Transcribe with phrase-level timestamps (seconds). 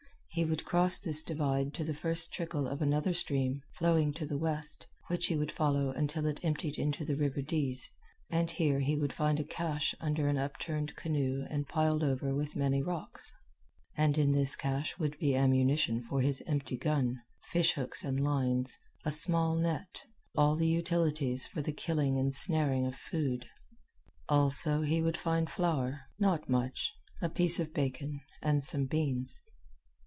[0.33, 4.37] He would cross this divide to the first trickle of another stream, flowing to the
[4.37, 7.89] west, which he would follow until it emptied into the river Dease,
[8.29, 12.55] and here he would find a cache under an upturned canoe and piled over with
[12.55, 13.33] many rocks.
[13.97, 18.79] And in this cache would be ammunition for his empty gun, fish hooks and lines,
[19.03, 20.05] a small net
[20.37, 23.47] all the utilities for the killing and snaring of food.
[24.29, 29.41] Also, he would find flour, not much, a piece of bacon, and some beans.